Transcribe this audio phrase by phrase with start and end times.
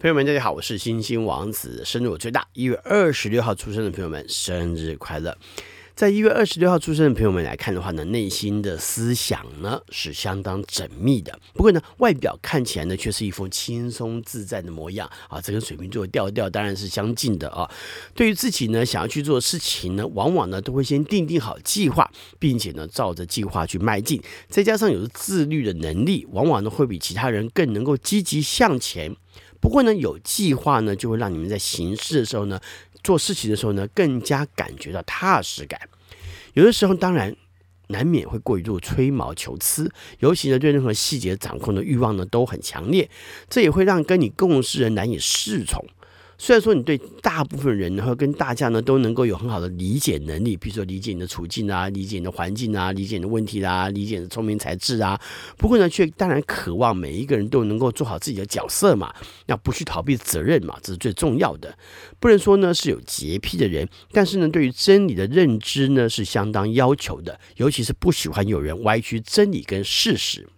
[0.00, 1.82] 朋友们，大家好，我是星星王子。
[1.84, 5.36] 生日我最大，一月二十六号出生的朋友们，生日快乐！
[6.00, 11.38] 在一月二十六号出生的朋友们来看的话呢，内心的思想呢是相当缜密的。
[11.52, 17.70] 不过呢，外表看起来呢却是一副轻松自在的模样啊，这跟水瓶座的调调当然是相近的啊。
[18.14, 24.18] 对于自己呢想要去做的事情呢，往往呢都会先定定好计划，并且呢照着计划去迈进。
[24.48, 29.14] 再加上有自律的能力，往往呢会比其他人更能够积极向前。
[29.60, 32.58] 不过呢，有计划呢，就会让你们在行事的时候呢，
[33.02, 35.80] 做事情的时候呢，更加感觉到踏实感。
[36.54, 37.34] 有的时候，当然
[37.88, 43.08] 难免会过于度吹毛求疵，尤其呢，对任何细节掌控的欲望呢，都很强烈，
[43.48, 45.84] 这也会让跟你共事人难以适从。
[46.42, 55.20] 虽然说你对大部分人，然后跟大家呢都能够有很好的理解能力，比如说理解你的处境啊，理解你的环境啊，理解你的问题、啊，理解你的聪明才智啊。
[55.58, 59.14] 不过呢，却当然渴望每一个人都能够做好自己的角色嘛，
[59.48, 61.76] 要不去逃避责任嘛，这是最重要的。
[62.18, 70.48] 不能说呢是有洁癖的人，但是呢，对于真理的认知呢是相当要求的，尤其是不喜欢有人歪曲真理跟事实。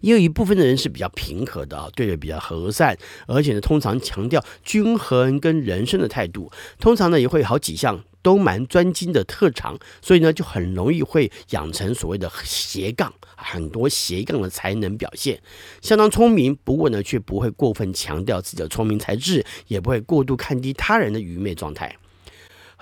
[0.00, 15.40] 也有一部分的人是比较平和的啊，对人比较和善，而且呢，通常强调均衡跟人生的态度，通常呢也会好几项都蛮专精的特长，所以呢就很容易会养成所谓的斜杠，很多斜杠的才能表现，
[15.82, 21.96] 相当聪明，不过呢却不会过分强调自己的聪明才智，也不会过度看低他人的愚昧状态。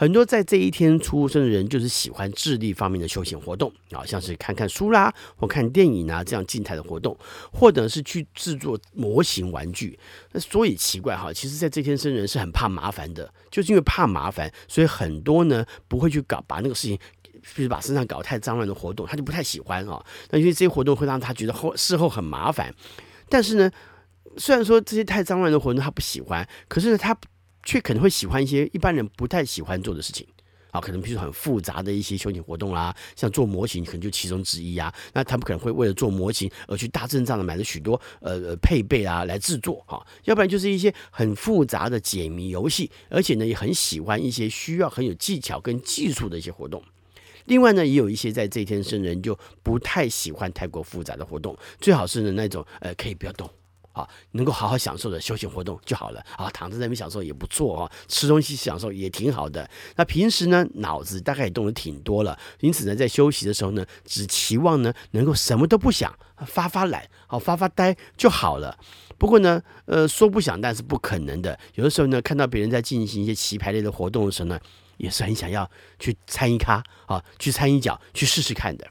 [0.02, 7.16] 很多在这一天出生的人，就是喜欢智力方面的休闲活动啊，像是看看书啦，或看电影啊这样静态的活动，
[7.52, 9.96] 或者是去制作模型玩具。
[10.32, 16.98] 那所以奇怪哈，其实在这天生人是很怕麻烦的，就是因为怕麻烦，所以很多呢不会去搞把那个事情，
[17.54, 20.04] 就是把身上搞太脏乱的活动，他就不太喜欢啊。
[20.30, 22.74] 那因为这些活动会让他觉得后事后很麻烦。
[23.28, 23.70] 但是呢，
[24.36, 27.16] 虽然说这些太脏乱的活动他不喜欢，可是呢他。
[27.62, 30.26] 却可能会喜欢一些一般人不太喜欢做的事情
[30.70, 34.92] 啊，可能比如说很复杂的一些休闲活动啦，像做模型可能就其中之一啊。
[35.12, 46.82] 那他们可能会为了做模型而去大阵仗的买了许多呃呃配备啊来制作哈，要不然就是一些很复杂的解谜游戏，而且呢也很喜欢一些需要很有技巧跟技术的一些活动。
[47.44, 53.50] 另外呢，也有一些在这一天生人就不太喜欢太过复杂的活动，最好是呢那种呃可以不要动。
[53.92, 59.68] 啊，能够好好享受的休闲活动就好了啊，躺在那边享受也不错啊，吃东西享受也挺好的。
[59.96, 66.12] 那平时呢，脑子大概也动得挺多了，因此呢，在休息的时候呢，只期望呢能够什么都不想，
[66.46, 68.78] 发发懒，好发发呆就好了。
[69.18, 71.58] 不过呢，呃，说不想但是不可能的。
[71.74, 74.58] 有的时候呢，看到别人在进行一些棋牌类的活动的时候呢，
[74.96, 78.86] 也是很想要去参一咖啊，去参一脚，去试试看的。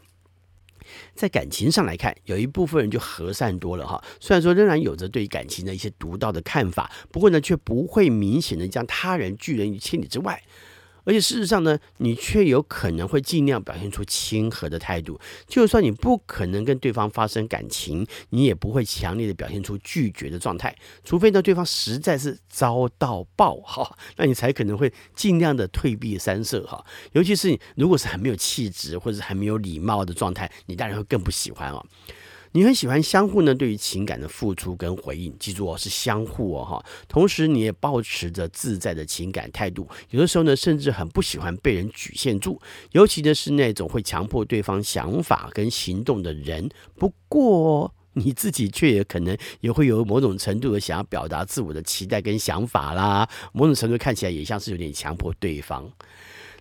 [1.13, 4.03] 在感情上来看，有一部分人就和善多了哈。
[4.19, 10.41] 虽然说仍然有着对感情的一些独到的看法，不过呢，却不会明显的将他人拒人于千里之外。
[11.03, 26.85] 而且事实上呢，你却有可能会尽量表现出亲和的态度，就算你不可能跟对方发生感情，你也不会强烈的表现出拒绝的状态，除非呢对方实在是遭到爆哈，那你才可能会尽量的退避三舍哈。
[27.13, 31.85] 尤其是你如果是很没有气质或者是很没有礼貌的状态，你当然会更不喜欢哦。
[32.53, 36.85] 你很喜欢相互呢，对于情感的付出跟回应，记住哦，是相互哦哈。
[37.07, 39.88] 同时，你也保持着自在的情感态度。
[40.09, 42.61] 有的时候呢，甚至很不喜欢被人局限住，
[42.91, 46.69] 尤其呢是那种会强迫对方想法跟行动的人。
[46.95, 53.29] 不过，你自己却也可能也会有某种程度的想要表达自我的期待跟想法啦。
[53.53, 55.90] 某种程度看起来也像是有点强迫对方。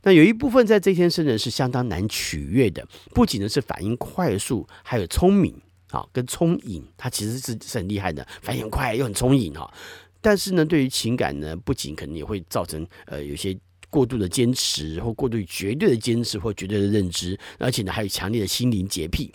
[0.02, 5.52] 那有一部分在这天生人是相当难取悦的，不仅呢是反应快速，还有聪明。
[5.90, 9.72] 好，跟聪颖，他其实是是很厉害的，反应快又很聪颖哈。
[10.20, 13.58] 但是呢，对于情感呢，不仅可能也会造成呃有些
[13.88, 19.32] 过度的坚持，或过度绝对的坚持，或绝对的认知，而且呢，还有强烈的心灵洁癖。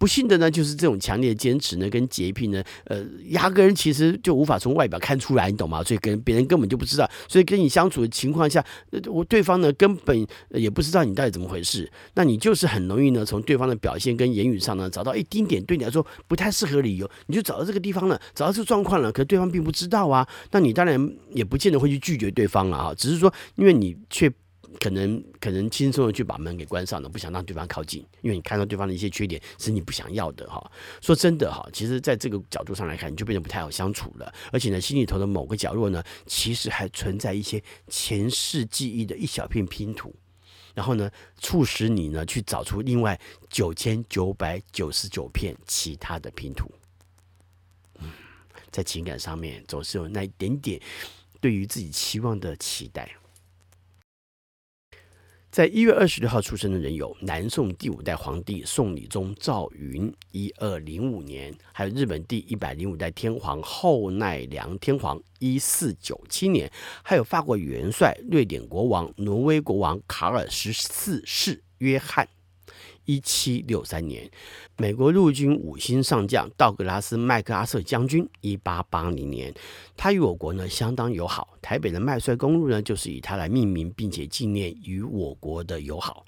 [0.00, 5.84] 不幸的呢，就是这种强烈的坚持呢，跟洁癖呢，呃，压根其实就无法从外表看出来，你懂吗？
[5.84, 8.64] 所以跟别人根本就不知道，所以跟你相处的情况下，
[9.06, 20.98] 我对方呢根本也不知道你到底怎么回事，那你就是很容易呢，从对方的表现跟言语上呢，找到一丁点对你来说不太适合理由，你就找到这个地方了，找到这个状况了，可对方并不知道啊，那你当然
[21.34, 24.32] 也不见得会去拒绝对方了啊，只是说因为你却。
[24.78, 30.70] 可能可能轻松的去把门给关上了，不想让对方靠近，因为你看到对方的一些缺点是你不想要的哈。
[31.00, 34.32] 说真的哈，其实在这个角度上来看，你就变得不太好相处了。
[34.52, 40.14] 而且呢，心里头的某个角落呢，其实还存在一些前世记忆的一小片拼图，
[40.74, 43.18] 然后呢，促使你呢去找出另外
[43.48, 46.70] 九千九百九十九片其他的拼图。
[47.98, 48.08] 嗯
[48.70, 50.80] 在情感上面总是有那一点点
[51.40, 53.10] 对于自己期望的期待。
[55.50, 66.70] 在一月二十六号出生的人有南宋第五代皇帝宋理宗赵昀（一二零五年），还有日本第一百零五代天皇后奈良天皇（一四九七年），
[67.02, 72.39] 还有法国元帅、瑞典国王、挪威国王卡尔十四世约翰。
[73.10, 74.30] 一七六三年，
[74.76, 78.24] 美国陆军五星上将道格拉斯·麦克阿瑟将军。
[78.40, 79.52] 一八八零年，
[79.96, 86.24] 他与我国呢相当友好，台北的麦帅公路呢就是以他来命名，并且纪念与我国的友好。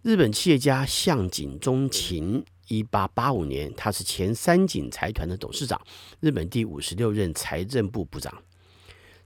[0.00, 2.42] 日本企业家向井中晴。
[2.68, 5.78] 一八八五年，他是前三井财团的董事长，
[6.20, 8.42] 日本第五十六任财政部部长。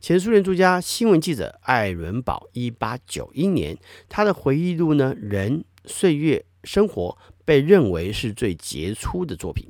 [0.01, 2.49] 前苏联作家、新闻记者艾伦堡。
[2.53, 3.79] 一八九一年，
[4.09, 5.65] 他的回忆录呢，人。
[5.85, 9.69] 岁月生活被认为是最杰出的作品。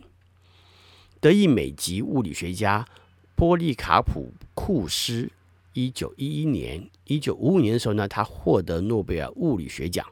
[1.20, 2.86] 德意美籍物理学家
[3.34, 5.30] 波利卡普库斯，
[5.72, 10.06] 一九一一年、一九五五年的时候呢，他获得诺贝尔物理学奖。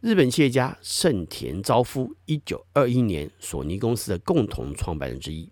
[0.00, 5.48] 日本企业家盛田昭夫，一九二一年索尼公司的共同创办人之一。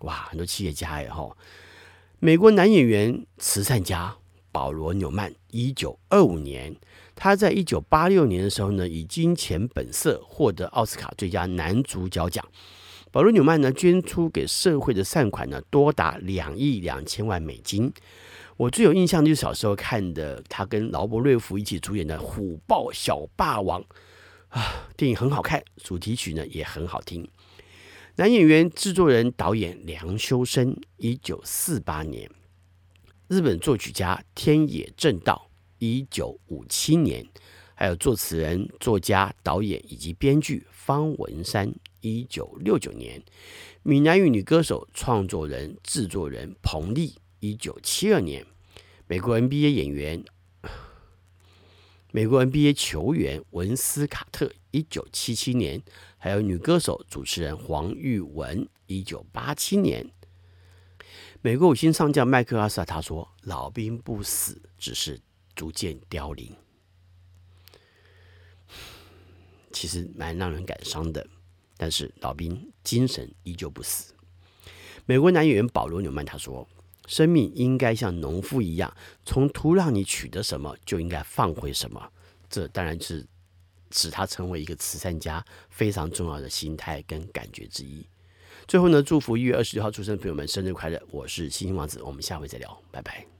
[0.00, 1.36] 哇，很多企业家也好。
[2.18, 4.16] 美国男演员、慈善家
[4.54, 6.76] 保罗纽曼，一九二五年。
[7.16, 12.46] 他在一九八六年的时候呢，以《金钱本色》获得奥斯卡最佳男主角奖。
[13.10, 17.92] 保罗·纽曼呢，捐出给社会的善款呢，多达两亿两千万美金。
[18.56, 23.80] 我最有印象的就是小时候看的，他跟劳勃·瑞福一起主演的《虎豹小霸王》
[24.50, 27.28] 啊，电影很好看，主题曲呢也很好听。
[28.16, 32.30] 男演员、制作人、导演梁修身，一九四八年。
[33.26, 35.50] 日本作曲家天野正道。
[35.78, 37.26] 一九五七年，
[37.74, 41.74] 还有作词人、作家、导演以及编剧方文山。
[42.02, 43.22] 一九六九年，
[43.82, 47.14] 闽南语女歌手、创作人、制作人彭丽。
[47.40, 48.44] 一九七二年，
[49.06, 50.22] 美国 NBA 演员、
[52.12, 54.52] 美国 NBA 球员文斯卡特。
[54.70, 55.82] 一九七七年，
[56.18, 58.68] 还有女歌手、主持人黄玉文。
[58.86, 60.10] 一九八七年，
[61.44, 65.20] 美国五星上将麦克阿瑟他说：“老兵不死，只是。”
[65.54, 66.52] 逐渐凋零，
[69.70, 71.24] 其实蛮让人感伤的。
[71.76, 74.14] 但是老兵精神依旧不死。
[75.04, 76.66] 美国男演员保罗·纽曼他说
[77.06, 82.10] ：“生命应该像农夫一样，从土壤里取得什么，就应该放回什么。”
[82.48, 83.24] 这当然是
[83.92, 88.04] 使他成为一个慈善家非常重要的心态跟感觉之一。
[88.66, 91.00] 最后呢，祝福一月二十六号出生的朋友们生日快乐！
[91.10, 93.33] 我是星星王子，我们下回再聊，拜拜。